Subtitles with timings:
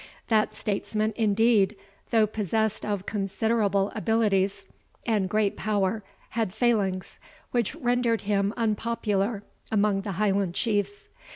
[0.29, 1.75] That statesman, indeed,
[2.09, 4.65] though possessed of considerable abilities,
[5.05, 7.19] and great power, had failings,
[7.51, 11.09] which rendered him unpopular among the Highland chiefs.